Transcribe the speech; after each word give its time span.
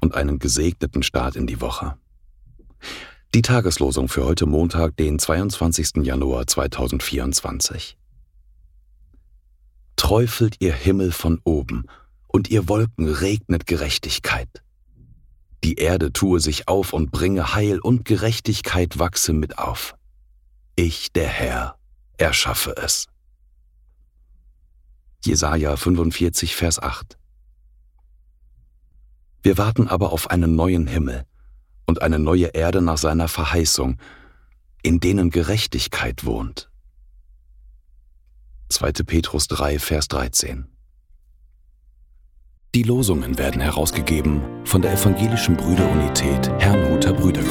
und 0.00 0.14
einen 0.14 0.38
gesegneten 0.38 1.02
Start 1.02 1.34
in 1.34 1.46
die 1.46 1.60
Woche. 1.62 1.96
Die 3.34 3.40
Tageslosung 3.40 4.08
für 4.08 4.24
heute 4.24 4.44
Montag, 4.44 4.96
den 4.98 5.18
22. 5.18 6.04
Januar 6.04 6.46
2024. 6.46 7.96
Träufelt 9.96 10.56
ihr 10.60 10.74
Himmel 10.74 11.10
von 11.10 11.40
oben, 11.42 11.86
und 12.28 12.50
ihr 12.50 12.68
Wolken 12.68 13.08
regnet 13.08 13.66
Gerechtigkeit. 13.66 14.62
Die 15.64 15.76
Erde 15.76 16.12
tue 16.12 16.38
sich 16.38 16.68
auf 16.68 16.92
und 16.92 17.10
bringe 17.10 17.54
Heil 17.54 17.80
und 17.80 18.04
Gerechtigkeit 18.04 18.98
wachse 18.98 19.32
mit 19.32 19.56
auf. 19.56 19.96
Ich, 20.74 21.12
der 21.12 21.28
Herr, 21.28 21.76
erschaffe 22.18 22.76
es. 22.76 23.06
Jesaja 25.24 25.76
45, 25.76 26.54
Vers 26.54 26.78
8. 26.78 27.16
Wir 29.46 29.58
warten 29.58 29.86
aber 29.86 30.10
auf 30.10 30.28
einen 30.32 30.56
neuen 30.56 30.88
Himmel 30.88 31.24
und 31.86 32.02
eine 32.02 32.18
neue 32.18 32.46
Erde 32.46 32.82
nach 32.82 32.98
seiner 32.98 33.28
Verheißung, 33.28 33.96
in 34.82 34.98
denen 34.98 35.30
Gerechtigkeit 35.30 36.24
wohnt. 36.24 36.68
2. 38.70 38.90
Petrus 39.06 39.46
3, 39.46 39.78
Vers 39.78 40.08
13. 40.08 40.66
Die 42.74 42.82
Losungen 42.82 43.38
werden 43.38 43.60
herausgegeben 43.60 44.42
von 44.64 44.82
der 44.82 44.94
Evangelischen 44.94 45.56
Brüderunität 45.56 46.50
Herrnhuter 46.58 47.12
Brüdergemeine. 47.12 47.45